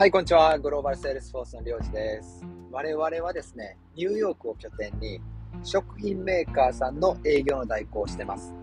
[0.00, 0.56] はい、こんにちは。
[0.60, 2.46] グローバルセールスフォースのりょうじです。
[2.70, 5.20] 我々はですね、ニューヨークを拠点に
[5.64, 8.54] 食品メーカーさんの営業の代行をしてます。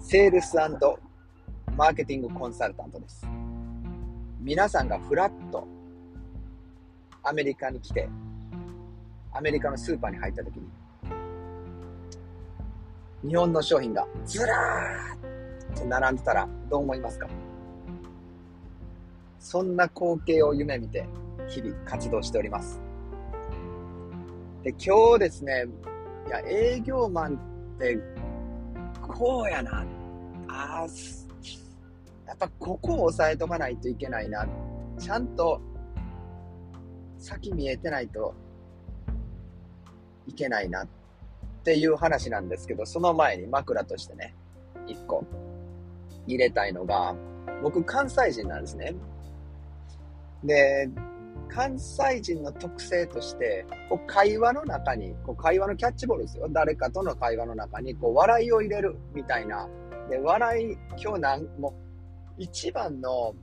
[0.00, 3.24] セールスマーケティングコンサルタントです。
[4.40, 5.68] 皆さんがフラッと
[7.22, 8.08] アメリカに来て、
[9.32, 10.66] アメリカのスーパーに入った時に、
[13.30, 17.28] 日本の商品がずらーっと並んでたらどう思いますか？
[19.40, 21.08] そんな光景を夢見て
[21.48, 22.80] 日々活動しております。
[24.62, 25.64] で、今日ですね、
[26.26, 27.34] いや、営業マン
[27.76, 27.98] って
[29.00, 29.84] こうやな。
[30.46, 30.86] ああ、
[32.26, 34.46] やっぱここを押さえとかないといけないな。
[34.98, 35.60] ちゃんと
[37.18, 38.34] 先見えてないと
[40.26, 40.88] いけないなっ
[41.64, 44.34] ていう話なんですけど、その前に枕としてね、
[44.86, 45.24] 一個
[46.26, 47.14] 入れたいのが、
[47.62, 48.94] 僕関西人なんですね。
[50.44, 50.88] で、
[51.48, 56.46] 関西人の特性として、こう会話の中に、こう会話のキャッチボールですよ。
[56.50, 59.68] 誰かとの会話の中に、こう笑いを入れるみたいな。
[60.08, 61.72] で、笑い、今日なん、もう、
[62.38, 63.34] 一番の、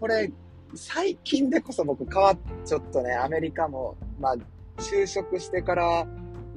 [0.00, 0.30] これ、
[0.74, 4.36] 最近でこそ僕変わっ、ちょっとね、アメリカも、まあ、
[4.78, 6.06] 就職してから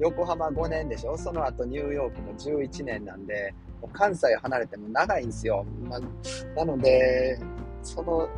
[0.00, 1.16] 横浜5年でしょ？
[1.18, 3.54] その後ニューヨークも11年なんで、
[3.92, 5.66] 関西離れても長いんですよ。
[5.84, 6.00] まあ、
[6.56, 7.38] なので、
[7.82, 8.28] その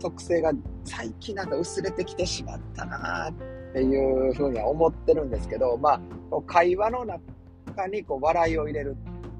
[0.00, 0.52] 特性が
[0.84, 6.00] 最近なんか薄れてきてしまったなっていうふうには思ってるんですけど、まあ、
[6.46, 8.96] 会話の中にこう笑いを入れる。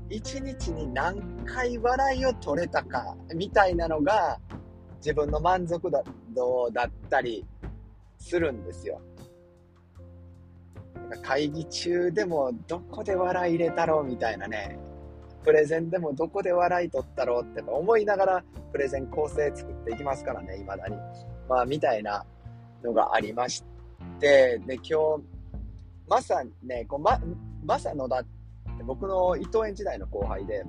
[0.08, 4.38] 一日に何回笑いを取れたかみたいなのが
[4.96, 5.88] 自分の満足
[6.34, 7.46] 度だったり
[8.18, 9.00] するんですよ。
[11.22, 14.78] 会議中でもどこで笑い入れたろうみたいなね、
[15.44, 20.96] プレゼンでもどこで笑い取ったろうって思いながらプレゼン構成作っていきますからね、未だに。
[21.48, 22.24] まあ、みたいな
[22.82, 23.64] のがありまし
[24.20, 25.22] て、で、今日、
[26.08, 27.20] まさね、こうま、
[27.64, 28.24] まさ野田っ
[28.76, 30.64] て僕の伊藤園時代の後輩で、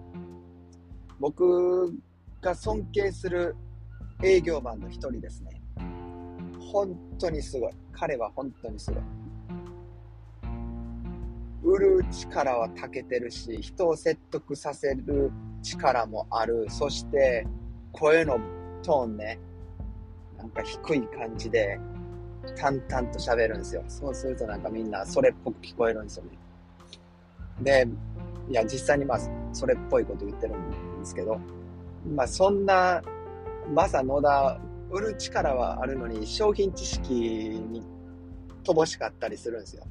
[1.19, 1.94] 僕
[2.41, 3.56] が尊敬する
[4.24, 5.62] 営業マンの一人ですね。
[6.72, 7.74] 本当にすごい。
[7.91, 9.03] 彼は本当にすごい。
[11.63, 16.66] 売る力は長けてるし、人を説得させる力もある。
[16.69, 17.45] そして、
[17.91, 18.39] 声の
[18.83, 19.39] トーンね、
[20.38, 21.79] なんか低い感じで、
[22.55, 23.83] 淡々と喋るんですよ。
[23.88, 26.31] そうするとなんかみんなそれっぽく聞こえるんですよね。
[27.61, 27.88] で、
[28.50, 29.19] いや、実際にまあ、
[29.53, 31.39] それっぽいこと言ってるんですけど、
[32.16, 33.01] まあ、そんな、
[33.71, 37.83] まさ野田、売る力はあるのに、商品知識に
[38.63, 39.85] 乏しかったりするんですよ。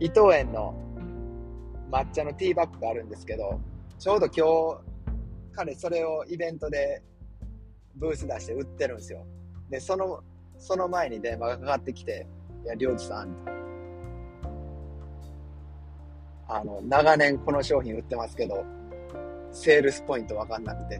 [0.00, 0.74] 伊藤園の
[1.92, 3.60] 抹茶のティーバッグがあるんですけど、
[3.98, 5.14] ちょうど今日、
[5.52, 7.02] 彼それをイベントで
[7.96, 9.26] ブース出して売ってるんですよ。
[9.68, 10.22] で、その、
[10.56, 12.26] その前に電話がかかってきて、
[12.64, 13.36] いや、りょうじさん、
[16.48, 18.64] あの、長年この商品売ってますけど、
[19.52, 20.98] セールスポイントわかんなくて、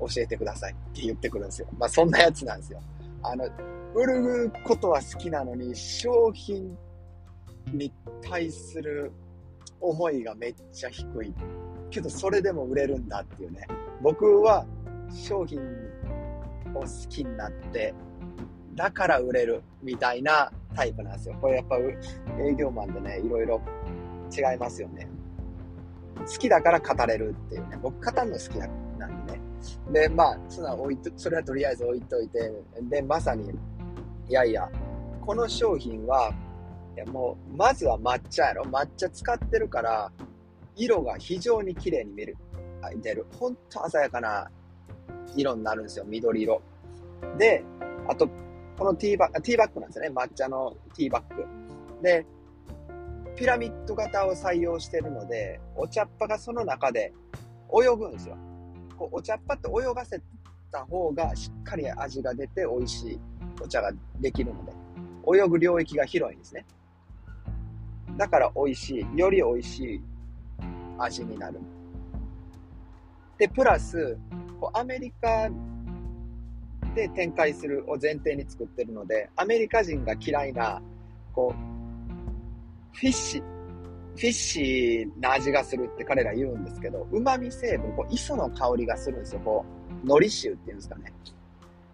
[0.00, 1.68] 教えてくださいって言ってくるんですよ。
[1.76, 2.80] まあ、そんなやつなんですよ。
[3.22, 3.44] あの、
[3.94, 6.74] 売ることは好きなのに、商品
[7.72, 7.92] に
[8.22, 9.12] 対する
[9.80, 11.34] 思いがめっちゃ低い。
[11.90, 13.66] けど、それでも売れるんだっていうね。
[14.02, 14.66] 僕は
[15.12, 15.60] 商品
[16.74, 17.94] を好きになって、
[18.74, 21.36] だから売れるみたいなタイプなんですよ。
[21.40, 23.60] これやっぱ営業マンでね、いろいろ
[24.36, 25.08] 違いますよね。
[26.18, 27.78] 好きだから語れるっていうね。
[27.82, 28.66] 僕語るの好きな
[29.06, 29.40] んでね。
[29.92, 33.50] で、まあ、そ置いと、それはとりあえず置いといて、で、まさに、
[34.28, 34.68] いやいや、
[35.24, 36.32] この商品は、
[36.96, 38.64] やもう、まずは抹茶やろ。
[38.64, 40.12] 抹茶使ってるから、
[40.76, 42.36] 色が非常に綺麗に見る。
[43.02, 43.26] 出る。
[43.38, 44.50] ほんと鮮やかな
[45.36, 46.04] 色になるんですよ。
[46.06, 46.60] 緑色。
[47.38, 47.64] で、
[48.08, 48.28] あと、
[48.76, 50.10] このティーバッグ、ティーバッグなんですよね。
[50.10, 51.44] 抹茶のティーバッグ。
[52.02, 52.26] で、
[53.36, 57.12] ピラミッド型を採用してるので、お茶っ葉がその中で
[57.72, 58.36] 泳ぐんですよ。
[58.96, 60.20] こうお茶っ葉って泳がせ
[60.70, 63.20] た方がしっかり味が出て美味しい
[63.62, 64.72] お茶ができるので、
[65.38, 66.64] 泳ぐ領域が広いんですね。
[68.16, 70.02] だから美味しい、より美味しい
[70.98, 71.58] 味になる。
[73.38, 74.16] で、プラス、
[74.60, 75.50] こうアメリカ
[76.94, 80.80] で展開するを前提に作ってるので、アメリカ人が嫌いな、
[81.32, 89.40] こう、フィッシュ、フィッシーな味がするって彼ら言うんですけど、旨味成分、こう磯の香りがするんですよ。
[89.44, 91.12] こう、海苔臭っていうんですかね。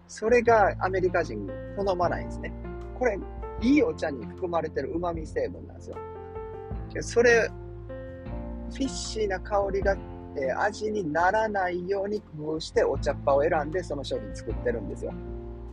[0.07, 2.53] それがアメリカ人好まないんですね。
[2.99, 3.17] これ、
[3.61, 5.97] いいお茶に含まれてる旨味成分なんですよ。
[7.01, 7.49] それ、
[8.71, 9.95] フィッシーな香りが
[10.33, 15.13] えー、味にならないように工夫してお茶っ葉を選んでその商品作ってるんですよ。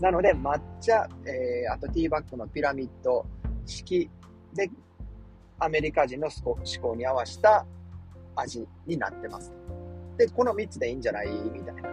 [0.01, 3.25] なので抹茶、えー、あとティーバッグのピラミッド
[3.67, 4.11] 式
[4.55, 4.69] で
[5.61, 7.65] アメリカ人の思考に合わせた
[8.35, 9.53] 味になってます。
[10.17, 11.89] で、この3つでいいんじゃないみたいな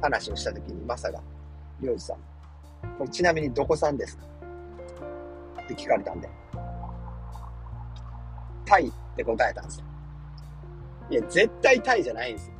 [0.00, 1.20] 話をしたときに、マサが、
[1.82, 2.16] りょうじさん、
[2.96, 4.24] これちなみにどこさんですか？
[5.62, 6.28] って聞かれたんで、
[8.68, 9.86] タイって答えたんですよ。
[11.10, 12.54] いや、絶対タイじゃないんですよ。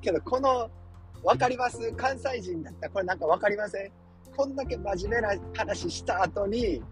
[0.00, 0.70] けど、この、
[1.22, 1.92] わかります？
[1.92, 3.92] 関西人だったら、これなんかわかりません？
[4.34, 6.82] こんだけ真面目な話した後に、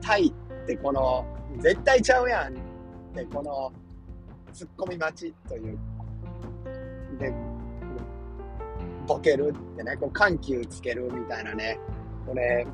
[0.00, 1.26] タイってこの、
[1.58, 2.56] 絶対ちゃうやんっ
[3.14, 3.72] てこの、
[4.52, 5.78] ツッコミ待ちという。
[7.18, 7.34] で、
[9.06, 11.78] ボケるってね、こう緩急つけるみたいなね、
[12.26, 12.66] これ、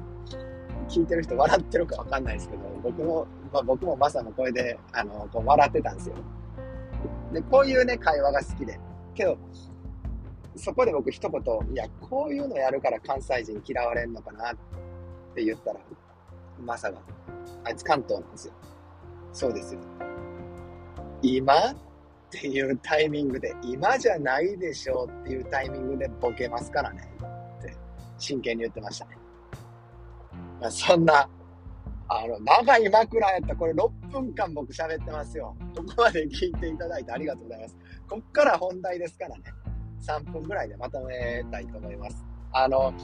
[0.88, 6.14] 聞いてる人笑ってるかわかんないですけど、僕も、まあ、僕もまさの声で、あの、こう笑ってたんですよ。
[7.32, 8.78] で、こういうね、会話が好きで。
[9.14, 9.38] けど、
[10.54, 11.42] そこで僕一言、
[11.72, 14.56] いや、こういうのやるから関西人嫌われんのかなっ
[15.34, 15.80] て言ったら、
[16.62, 16.98] まさが、
[17.64, 18.54] あいつ関東なんですよ。
[19.32, 19.80] そうですよ。
[21.22, 21.74] 今っ
[22.30, 27.08] ていうタイミングで、今じゃないでしょうっていうタイミングでボケますからね。
[27.58, 27.74] って
[28.18, 29.16] 真剣に言ってましたね。
[30.60, 31.28] まあ、そんな、
[32.16, 35.56] あの、長い枕やったこれ6分間僕喋ってますよ。
[35.76, 37.76] ここまで聞いていただいてありがとうございます。
[38.08, 39.42] こっから本題ですからね。
[40.00, 42.24] 3分ぐらいでまとめたいと思います。
[42.52, 42.94] あの、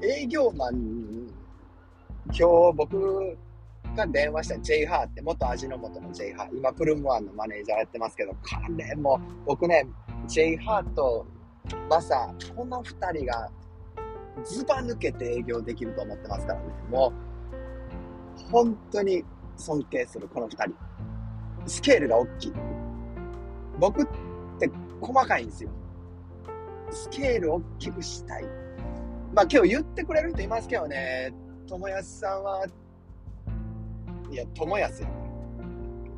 [0.00, 1.26] 営業マン、
[2.26, 2.44] 今日
[2.76, 3.36] 僕
[3.96, 6.56] が電話した J ハーって元味の素の J ハー。
[6.56, 9.84] 今プルムワンのマネージャーやってますけど、彼も、僕ね、
[10.28, 11.26] J ハーと
[11.90, 13.50] マサ、この2人が
[14.44, 16.66] ズバ抜けて営業できると思ってますからね。
[16.88, 17.23] もう、
[18.50, 19.24] 本当に
[19.56, 20.74] 尊敬するこの2人。
[21.66, 22.52] スケールが大きい。
[23.78, 24.06] 僕っ
[24.58, 24.70] て
[25.00, 25.70] 細かいんですよ。
[26.90, 28.44] スケール大きくしたい。
[29.34, 31.32] まあ今日言ってくれる人いますけどね、
[31.66, 32.66] 友安さんは、
[34.30, 35.08] いや、友安や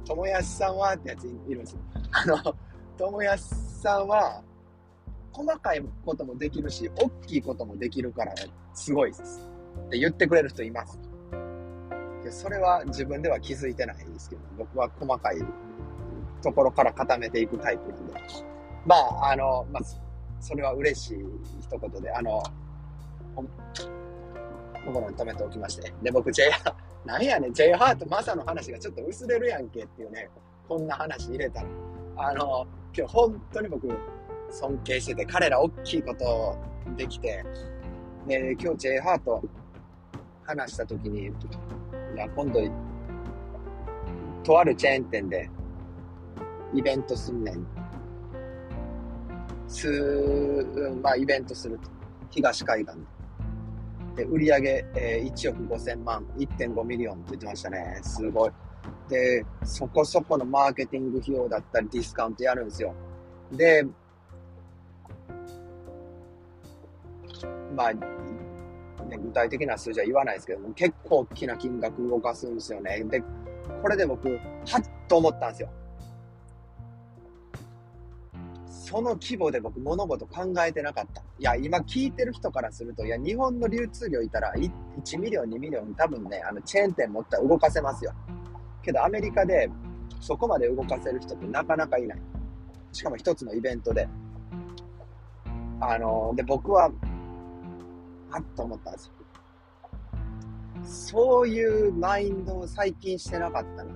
[0.05, 1.81] 友安さんはってやついるんですよ。
[2.13, 2.55] あの、
[2.97, 4.43] 友安さんは、
[5.33, 8.35] 細かいこともできるし、大きいこともできるから、
[8.75, 9.41] すごいです。
[9.87, 10.99] って言ってくれる人います。
[12.31, 15.39] それは自分では気づいてないんですけど、僕は細かい
[16.43, 18.13] ところから固めていくタイプなんで。
[18.85, 19.83] まあ、あの、まあ、
[20.41, 21.19] それは嬉しい
[21.61, 22.43] 一言で、あの、
[24.87, 25.93] 心に留めておきまして。
[26.03, 26.51] で、僕、J、
[27.05, 30.29] なんやねん、J ハートマサの話がちょっと薄れるやんけっていうね、
[30.69, 31.69] こんな話入れたら。
[32.17, 33.89] あの、今日本当に僕、
[34.51, 36.57] 尊敬してて、彼ら大きいこと
[36.97, 37.45] できて、
[38.27, 39.43] で、今日 J ハート
[40.45, 41.33] 話した時に、
[42.17, 42.61] や、今度、
[44.43, 45.51] とあるチェーン店で
[46.75, 47.67] イベントすんねん。
[49.69, 51.91] す、うんまあ、イベントすると。
[52.31, 52.95] 東海岸
[54.17, 54.25] で。
[54.25, 58.01] で、売り上げ、えー、1億5000万、1.5 million って言ってましたね。
[58.03, 58.51] すごい。
[59.09, 62.95] で、そこそこのマーケティング費用だったりディスカウントやるんですよ。
[63.53, 63.85] で、
[67.75, 67.93] まあ、
[69.09, 73.03] ね、具体的な数字は言わないですけども、結構大きな金額動かすんですよね。
[73.05, 73.23] で、
[73.83, 74.39] これで僕、はっ
[75.09, 75.69] と思ったんですよ。
[78.69, 81.21] その規模で僕物事考えてなかった。
[81.21, 88.13] いや、今聞いてる人からすると、いや、日本の流通量いたら1 million、2 million 多分ね、あの、チェーン店持ったら動かせますよ。
[88.83, 89.69] けどアメリカで
[90.21, 92.19] そこまで動かせる人ってなかなかいない。
[92.93, 94.09] しかも一つのイベントで。
[95.81, 96.91] あの、で、僕は、
[98.31, 99.13] はっと思ったんですよ。
[100.85, 103.95] そういうマインドを最近してなかったな。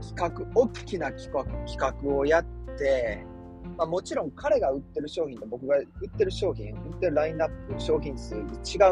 [0.00, 2.44] 企画、大きな企画企画をやっ
[2.78, 3.24] て、
[3.76, 8.44] まあ、もちろん彼が売ってる商品と僕が売ってる商品、売ってるラインナップ、商品数違う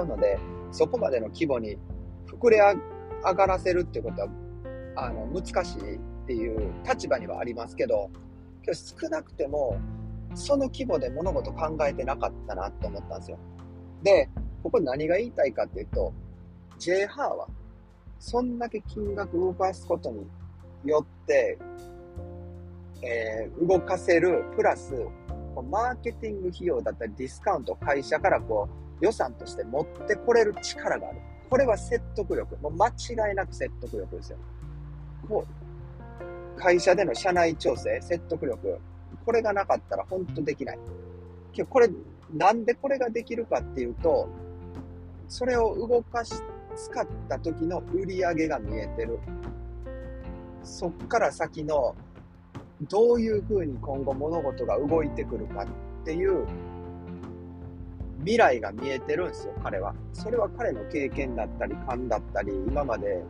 [0.07, 0.38] ので、
[0.71, 1.78] そこまでの規模に
[2.26, 4.28] 膨れ上がらせるってことは、
[4.97, 8.11] あの、難しいっていう立場にはありますけど、
[8.62, 9.78] けど少なくても、
[10.38, 13.38] その規模で物事考えてなかったなって思ったんですよ。
[14.02, 14.30] で、
[14.62, 16.12] ここ何が言いたいかっていうと、
[16.78, 17.49] J ハーは、
[18.21, 20.26] そんだけ金額動かすことに
[20.85, 21.59] よって、
[23.02, 24.95] えー、動かせる、プラス、
[25.62, 28.68] マーケティング費用だったりディスカウント会社からこ
[29.00, 31.18] う予算として持ってこれる力がある。
[31.50, 32.57] これは説得力。
[32.59, 34.38] もう間違いなく説得力ですよ。
[35.28, 35.45] こ
[36.57, 38.78] う会社での社内調整、説得力。
[39.28, 40.78] これがなかったら本当できない。
[41.68, 41.90] これ、
[42.32, 44.26] なんでこれができるかっていうと、
[45.28, 46.32] それを動かし、
[46.75, 49.18] 使った時の売り上げが見えてる。
[50.62, 51.94] そっから先の
[52.88, 55.66] どういう風に今後物事が動いてくるかっ
[56.06, 56.47] ていう
[58.20, 59.94] 未来が見えてるんですよ、彼は。
[60.14, 63.23] それは彼の経験だったり、勘だったり、今まで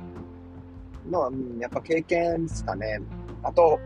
[1.10, 3.00] の、やっぱ経験ですかね。
[3.42, 3.80] あと、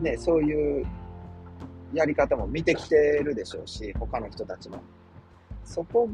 [0.00, 0.86] ね、そういう
[1.92, 4.80] やり方も見てきてるでしょうし、他の人たちも。
[5.64, 6.08] そこ、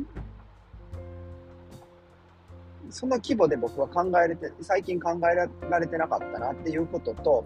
[2.90, 7.45] その規模で僕は考えれて、最近考えられてなかったなっていうことと、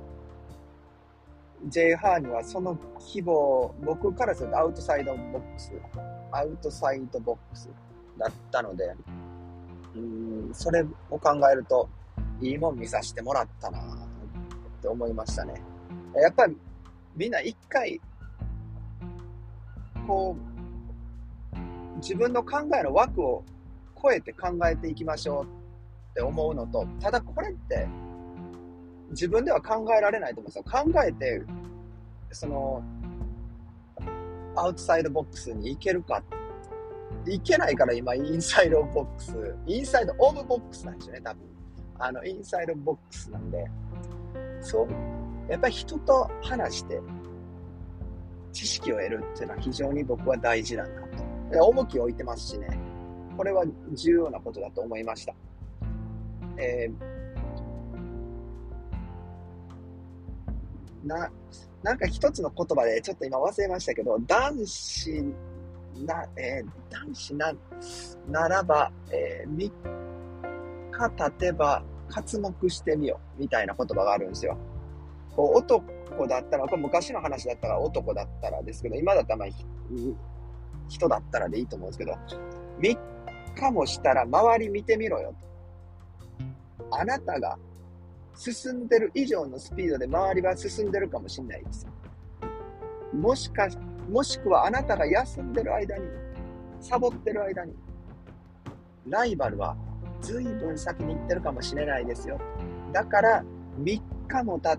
[1.67, 7.69] J ハーにはその規模、僕からすると outside box、outside box
[8.19, 8.95] だったので、
[9.97, 11.89] うん、それを考えると、
[12.41, 13.83] いいもん見させてもらったなっ
[14.81, 15.63] て思いましたね。
[16.15, 16.57] やっぱり
[17.17, 18.01] みんな一回、
[20.11, 20.37] こ
[21.55, 23.45] う、自分の考えの枠を
[24.03, 27.87] 超えて考えていきましょうって思うのと、ただこれって
[29.11, 30.65] 自分では考えられないと思うんですよ。
[30.65, 31.45] 考えて、
[32.33, 32.83] その、
[34.57, 36.21] outside box に行けるか。
[37.27, 41.43] いけないから今、 inside box、inside of box なんですよね、多分。
[42.01, 43.65] あの、 inside box なんで、
[44.61, 44.89] そう、
[45.49, 47.01] やっぱり人と話して、
[48.53, 51.03] 知識を得るっていうのは非常に僕は大事なんだ
[51.53, 51.67] と。
[51.67, 52.69] 重きを置いてますしね。
[53.37, 55.35] これは重要なことだと思いました。
[56.57, 57.21] えー
[61.05, 61.31] な、
[61.83, 65.11] なんか一つの言葉でちょっと今忘れましたけど、男子
[66.05, 67.53] な、えー、男子な、
[68.29, 69.73] ならば、えー、3
[70.91, 74.59] 日経てば活目してみよ、みたいな言葉があるんですよ。
[75.35, 75.85] こう男
[76.27, 79.49] だったら、これ昔の話だったら男だったらですけど、今だったらまあ
[80.89, 82.13] 人だったらでいいと思うんですけど、
[82.81, 82.99] 3
[83.55, 86.97] 日もしたら周り見てみろよと。
[86.97, 87.57] あなたが
[88.35, 91.87] 進んでる以上のスピードで周りは進んでるかもしれないです。
[93.13, 93.69] もしか、
[94.09, 96.05] もしくはあなたが休んでる間に、
[96.81, 97.75] サボってる間に、
[99.07, 99.77] ライバルは
[100.21, 102.41] 随分先に行ってるかもしれないですよ。
[102.93, 103.45] だから、
[103.83, 104.73] 3日も経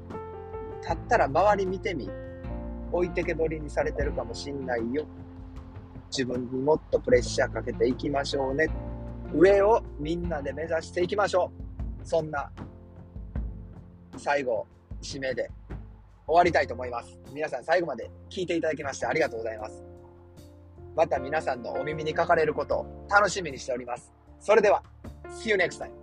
[0.82, 2.10] 立ったら周り見てみ。
[2.92, 5.06] 置いてけぼりにされてるかもしんないよ。
[6.10, 8.68] 自分にもっとプレッシャーかけていきましょうね。
[9.34, 11.52] 上をみんなで目指していきましょ
[12.04, 12.06] う。
[12.06, 12.52] そんな
[14.18, 14.68] 最後、
[15.02, 15.50] 締めで
[16.28, 17.18] 終わりたいと思います。
[17.34, 19.84] 皆さん最後まで聞いていただきましてありがとうございます。
[20.96, 24.12] また皆さんのお耳にかかれることを楽しみにしております。
[24.40, 24.84] それでは、
[25.30, 26.01] See you next time!